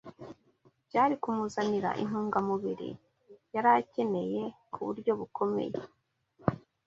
[0.87, 2.89] byari kumuzanira intungamubiri
[3.53, 5.77] yari akeneye ku buryo bukomeye.